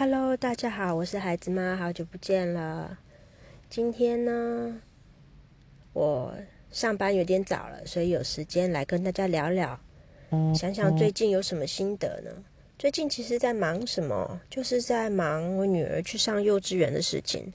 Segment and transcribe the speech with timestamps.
[0.00, 2.98] Hello，大家好，我是孩子妈，好久不见了。
[3.68, 4.80] 今天呢，
[5.92, 6.34] 我
[6.70, 9.78] 上班有点早了，所以有时间来跟大家聊聊，
[10.54, 12.30] 想想最近有什么心得呢？
[12.78, 14.40] 最近其实在忙什么？
[14.48, 17.52] 就是在忙我女儿去上幼稚园的事情。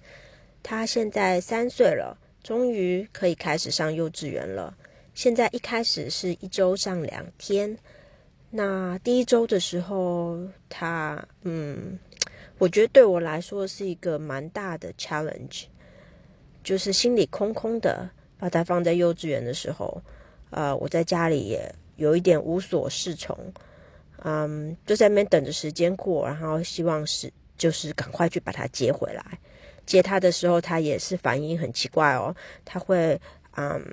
[0.61, 4.77] 她现在三岁了，终于可以开始上幼稚园了。
[5.15, 7.75] 现在一开始是一周上两天。
[8.51, 10.37] 那第一周的时候，
[10.69, 11.97] 她嗯。
[12.57, 15.65] 我觉得对我来说是一个蛮大的 challenge，
[16.63, 18.09] 就是心里空空的，
[18.39, 20.01] 把它放在幼稚园的时候，
[20.51, 23.37] 呃，我在家里也有一点无所适从，
[24.23, 29.23] 嗯，就在那边等着时间过，然后希望是就是赶快去把他接回来。
[29.85, 33.19] 接他的时候，他也是反应很奇怪哦，他会
[33.57, 33.85] 嗯，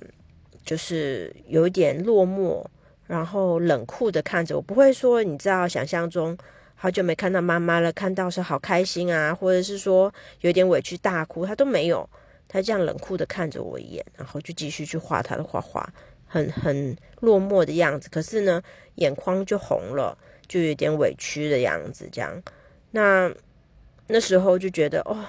[0.64, 2.64] 就是有一点落寞，
[3.08, 6.38] 然后冷酷的看着我，不会说你知道想象中。
[6.82, 12.10] 好久没看到妈妈了，看到是好开心啊，或者是说有点委屈大哭，他都没有，
[12.48, 15.88] 他这样冷酷的看着我一眼，然后就继续去画他的画画，
[16.26, 18.08] 很很落寞的样子。
[18.10, 18.60] 可是呢，
[18.96, 22.08] 眼眶就红了，就有点委屈的样子。
[22.10, 22.42] 这样，
[22.90, 23.32] 那
[24.08, 25.24] 那时候就觉得，哦，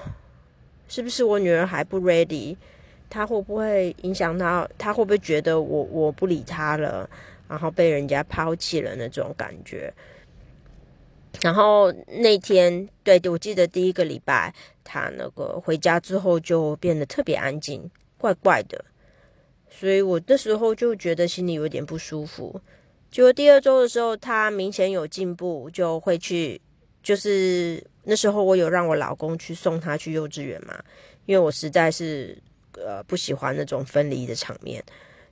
[0.88, 2.58] 是不是我女儿还不 ready？
[3.12, 4.68] 她会不会影响到？
[4.76, 7.08] 她会不会觉得我我不理她了，
[7.48, 9.94] 然后被人家抛弃了那种感觉？
[11.42, 14.54] 然后那天，对，我记得第一个礼拜，
[14.84, 18.86] 他那个回家之后就变得特别安静，怪怪的，
[19.70, 22.62] 所以我那时候就觉得心里有点不舒服。
[23.12, 26.62] 结果第二周的时候，他明显有进步，就会去，
[27.02, 30.82] 就是那时候我有让我老公去送他去幼稚园嘛，
[31.26, 32.38] 因为我实在是
[32.78, 34.82] 呃不喜欢那种分离的场面，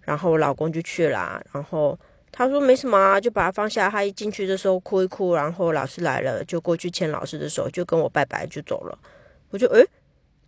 [0.02, 1.98] 然后我老公就去了，然后。
[2.32, 3.90] 他说没什么啊，就把他放下。
[3.90, 8.98] 他一进去的时候哭一哭，然后老师来了，就过去牵老师的手，就跟我拜拜就走了。
[9.50, 9.86] 我就诶，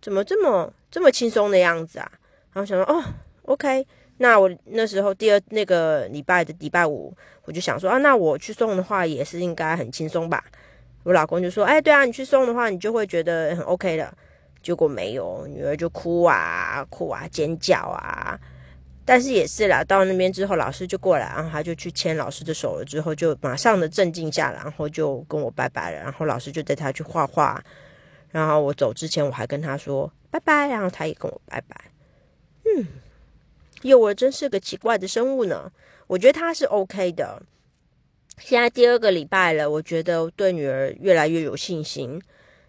[0.00, 2.10] 怎么这么这么轻松的样子啊？
[2.52, 3.04] 然后想说哦
[3.42, 10.42] ，OK，那我那时候第二那个礼拜的礼拜五，我就想说啊，那我去送的话也是应该很轻松吧？
[11.02, 14.10] 我老公就说，哎，对啊，你去送的话，你就会觉得很 OK 的。
[14.62, 18.40] 结果没有，女儿就哭啊哭啊尖叫啊。
[19.04, 25.98] 但是也是啦，到那边之后，老师就过来，然后他就去牵老师的手了，之后就马上的镇静下来，然后就跟我拜拜了。
[25.98, 27.62] 然后老师就带他去画画，
[28.30, 31.76] 然后我走之前我还跟他说拜拜，然后他也跟我拜拜。
[32.64, 32.86] 嗯，
[33.82, 35.70] 幼儿真是个奇怪的生物呢。
[36.06, 37.42] 我觉得他是 OK 的。
[38.38, 42.20] 现在第二个礼拜了，我觉得对女儿越来越有信心。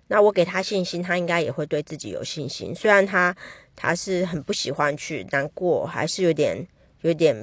[0.07, 2.73] 那我给他信心，他应该也会对自己有信心。
[2.73, 3.35] 虽然他。
[3.77, 6.65] 他是很不喜欢去难过，还是有点
[7.01, 7.35] 有点，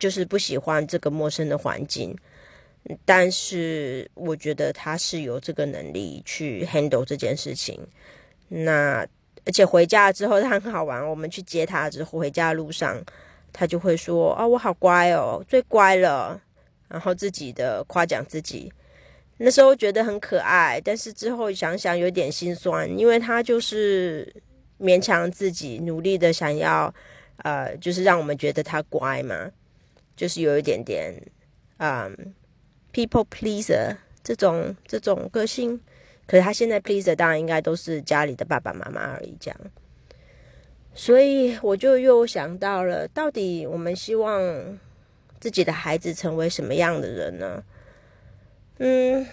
[0.00, 2.16] 就是不喜欢这个陌生的环境。
[3.04, 7.78] 但是我觉得他是有这个能力去 handle 这件事情。
[8.48, 9.06] 那
[9.44, 12.98] 而且回家之后他很好玩，我们去接他之后回家的路上，
[13.52, 16.40] 他就会说：“啊，我好乖哦，最乖了。”
[16.88, 18.72] 然后自己的夸奖自己，
[19.36, 24.32] 那时候觉得很可爱，但是之后想想有点心酸，因为他就是。
[24.76, 26.92] 勉强自己努力的想要，
[27.44, 29.48] 呃，就是让我们觉得他乖嘛，
[30.16, 31.14] 就是有一点点，
[31.78, 32.34] 嗯
[32.92, 35.80] ，people pleaser 这种这种个性。
[36.26, 39.60] 可是他现在 pleaser 当然应该都是家里的爸爸妈妈而已，这样。
[40.92, 44.78] 所以我就又想到了，到底我们希望
[45.38, 47.62] 自己的孩子成为什么样的人呢？
[48.78, 49.26] 嗯，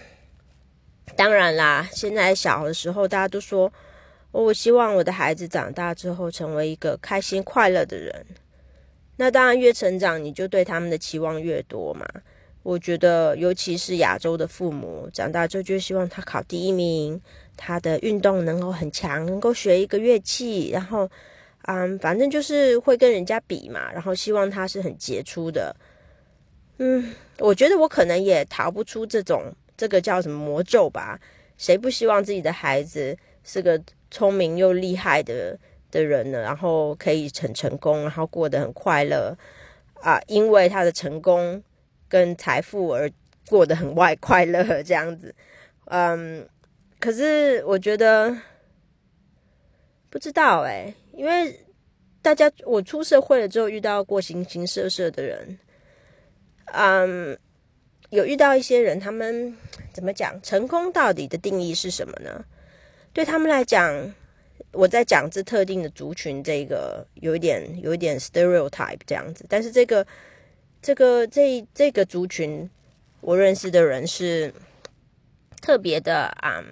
[1.16, 3.72] 当然啦，现在小的时候大家都说。
[4.32, 8.24] 我希望我的孩子长大之后成为一个开心快乐的人。
[9.16, 12.08] 那当然，越成长你就对他们的期望越多嘛。
[12.62, 17.20] 我觉得，尤其是亚洲的父母，长大之后就希望他考第一名，
[17.58, 21.06] 他的运动能够很强，能够学一个乐器，然后，
[21.66, 23.92] 嗯，反正就是会跟人家比嘛。
[23.92, 25.76] 然后希望他是很杰出的。
[26.78, 31.18] 嗯，我觉得我可能也逃不出这种这个叫什么魔咒吧。
[31.56, 33.80] 谁不希望自己的孩子是个？
[34.14, 35.58] 聪明又厉害的
[35.90, 39.34] 的人呢，然后可以很成功，然后过得很快乐
[40.02, 40.20] 啊！
[40.26, 41.62] 因为他的成功
[42.10, 43.10] 跟财富而
[43.48, 45.34] 过得很外快乐这样子，
[45.86, 46.46] 嗯，
[47.00, 48.36] 可是我觉得
[50.10, 51.58] 不知道哎，因为
[52.20, 55.58] 大家我出社会了之后遇到过形形色色的人，
[56.72, 57.38] 嗯，
[58.10, 59.56] 有遇到一些人，他们
[59.92, 62.44] 怎么讲成功到底的定义是什么呢？
[63.12, 64.14] 对他们来讲，
[64.72, 69.44] 我在讲这特定的族群，这个有一点有一点 stereotype 这样子。
[69.48, 70.06] 但是这个
[70.80, 72.68] 这个这这个族群，
[73.20, 74.52] 我认识的人是
[75.60, 76.64] 特别的啊，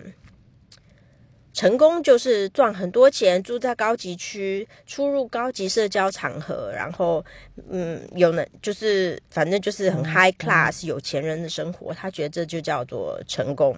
[1.60, 7.22] 成功就是赚很多钱，住在高级区，出入高级社交场合，然后
[7.68, 13.76] 嗯，有能，就是反正就是很 high class 有钱人的生活，他觉得这就叫做成功。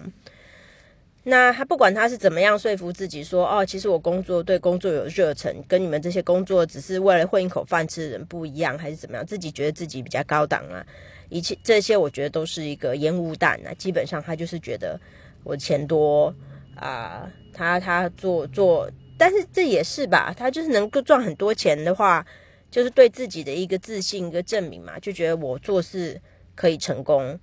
[1.23, 9.25] 那他不管他是怎么样说服自己说，哦，其实我工作对工作有热忱，跟你们这些工作只是为了混一口饭吃的人不一样，还是怎么样？
[9.25, 10.81] 自己觉得自己比较高档啊，
[11.27, 13.73] 一切这些我觉得都是一个烟雾弹啊。
[13.77, 14.97] 基本上他就是觉得
[15.43, 16.33] 我钱多
[16.75, 22.25] 啊，他他做做，但是这也是吧，他就是能够赚很多钱的话，
[22.71, 26.21] 就是对自己的一个自信一个证明嘛，就觉得我做事
[26.55, 27.39] 可以成功，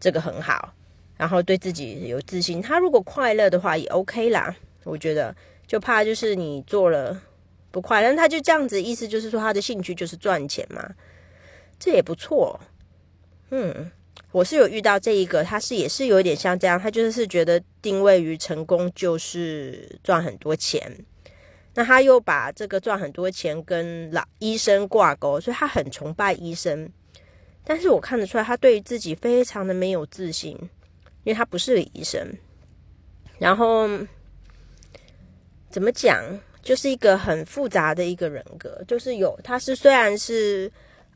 [0.00, 0.74] 这个很好。
[1.16, 4.56] 然后对自己有自信，他如果快乐的话也 OK 啦。
[4.84, 7.22] 我觉得就怕就是你做了
[7.70, 10.94] 不快乐，他就这样子，意思就是说他的兴趣就是赚钱嘛，
[11.78, 12.58] 这也不错。
[13.50, 13.92] 嗯，
[14.30, 20.90] 我是有遇到这一个，他是也是有点像这样，他就是觉得定位于成功就是赚很多钱，
[21.74, 26.90] 那他又把这个赚很多钱跟老医生挂钩，所以他很崇拜医生，
[27.64, 30.58] 但是我看得出来他对于自己非常的没有自信。
[31.24, 32.20] 因为他不是医生，
[33.38, 33.88] 然后
[35.70, 36.20] 怎么讲，
[36.60, 40.68] 就是一个很复杂的一个人格，就是有他是虽然是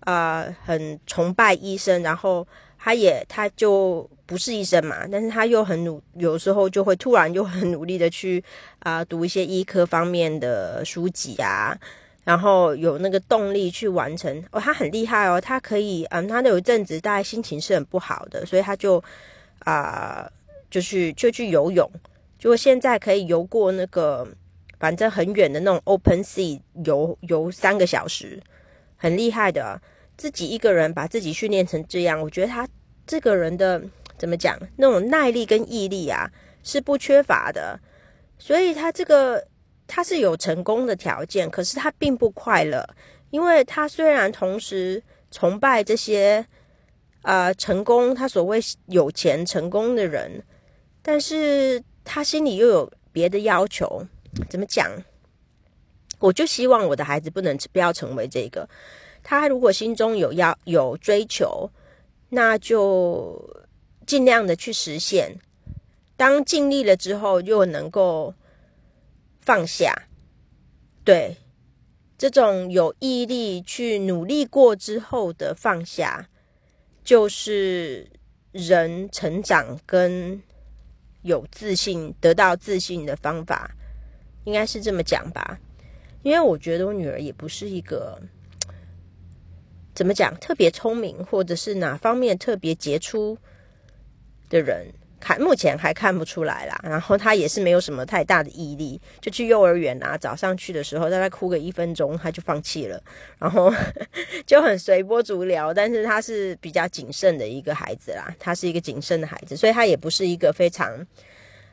[0.03, 2.47] 呃很崇拜医生，然后
[2.87, 8.41] 他也他就不是医生嘛，但是他又很努，有时候就会突然就很努力的去
[8.79, 11.77] 啊读一些医科方面的书籍啊，
[12.23, 19.03] 然后有那个动力去完成哦，他很厉害哦，他可以嗯，他有一阵子大概心情是很不好的，所以他就。
[19.61, 20.31] 啊，
[20.71, 21.91] 就去就去游泳，
[22.39, 24.25] 就现在可以游过那个
[24.79, 28.41] 反正很远的那种 open sea，游游三个小时，
[28.97, 29.81] 很厉害的。
[30.17, 32.69] 自己一个人把自己训练成这样，我觉得他
[33.07, 33.81] 这个人的
[34.19, 36.31] 怎么讲，那种耐力跟毅力啊
[36.63, 37.79] 是不缺乏的。
[38.39, 39.47] 所以他这个
[39.87, 42.87] 他是有成功的条件，可是他并不快乐，
[43.31, 46.47] 因为他虽然同时崇拜这些。
[47.23, 50.41] 啊，成功，他所谓有钱成功的人，
[51.03, 54.07] 但是他心里又有别的要求。
[54.49, 54.89] 怎么讲？
[56.21, 58.69] 我就希望我的孩子不能不要成为这个。
[59.25, 61.69] 他如果心中有要有追求，
[62.29, 63.65] 那就
[64.07, 65.39] 尽量的去实现。
[66.17, 68.35] 当尽力了之后，又能够
[69.41, 69.95] 放下。
[71.05, 71.37] 对，
[72.19, 76.29] 这种有毅力去努力过之后的放下。
[77.05, 78.11] 就是
[78.51, 80.43] 人成长跟
[81.23, 83.71] 有自信、得到自信的方法，
[84.43, 85.61] 应该是这么讲吧？
[86.25, 88.21] 因为我觉得我女儿也不是一个
[89.97, 93.37] 怎么讲特别聪明，或者是哪方面特别杰出
[94.51, 94.87] 的人。
[95.19, 96.79] 看，目前还看不出来啦。
[96.85, 100.17] 然后他也是没有什么太大的毅力，就去幼儿园啊。
[100.17, 103.03] 早上去的时候，大概哭个一分钟，他就放弃了。
[103.39, 103.73] 然后
[104.47, 105.73] 就很随波逐流。
[105.73, 111.05] 但是他是比较谨慎的一个孩子啦，他是一个谨慎的孩子，所以他也不是一个非常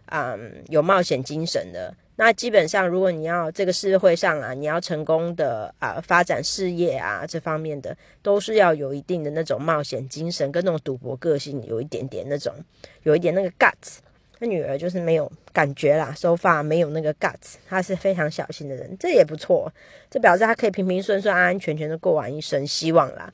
[0.06, 1.94] 嗯有冒险精神的。
[2.15, 12.54] 那基本上，如果你要这个社会上啊，你要成功的啊，发展事业啊，这方面的都是要有一定的那种冒险精神，跟那种赌博个性有一点点那种，
[13.01, 13.98] 有一点那个 guts。
[14.39, 19.72] 他女儿就是没有感觉啦，so far 没有那个 guts，她是非常小心的人，这也不错，
[20.10, 23.34] 这表示她可以平平顺顺、安安全全的过完一生，希望啦。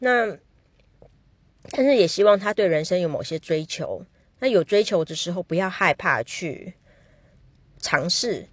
[0.00, 0.36] 那
[1.70, 4.02] 但是也希望他对人生有某些追求，
[4.40, 6.74] 那有追求的时候，不要害怕去。
[7.86, 8.48] 尝试，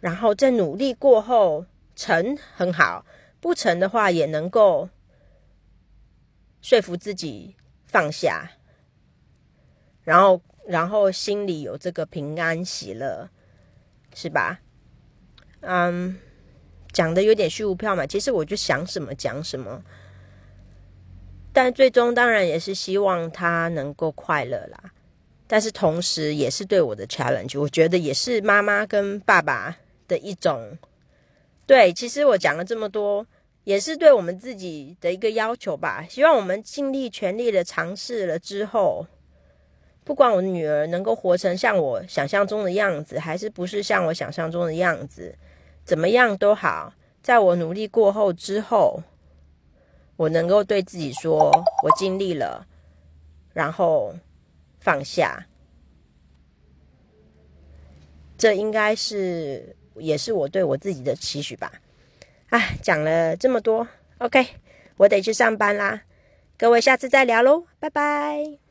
[0.00, 3.06] 然后在努力过后成很好，
[3.38, 4.88] 不成的话也能够
[6.60, 7.54] 说服自己
[7.86, 8.50] 放下，
[10.02, 13.30] 然后然后心里有这个平安喜乐，
[14.16, 14.58] 是吧？
[15.60, 16.18] 嗯，
[16.90, 19.84] 讲的有点虚无缥缈，其实我就想什么讲什么，
[21.52, 24.92] 但最终当然也是希望他能够快乐啦。
[25.52, 29.76] 但是同时也是对我的 challenge，我觉得也是妈妈跟爸爸
[30.08, 30.78] 的一种
[31.66, 31.92] 对。
[31.92, 33.26] 其实我讲了这么多，
[33.64, 36.06] 也是对我们自己的一个要求吧。
[36.08, 39.06] 希望我们尽力全力的尝试了之后，
[40.04, 45.36] 不管我女儿能够活成像我想象中的样子，还是不是像我想象中的样子，
[45.84, 49.02] 怎么样都好，在我努力过后之后，
[50.16, 51.50] 我能够对自己说，
[51.82, 52.66] 我尽力了，
[53.52, 54.14] 然后。
[54.82, 55.46] 放下，
[58.36, 61.72] 这应该是也是我对我自己的期许吧。
[62.48, 63.86] 哎，讲了这么多
[64.18, 64.44] ，OK，
[64.96, 66.02] 我得去上班啦。
[66.58, 68.61] 各位，下次再聊喽，拜拜。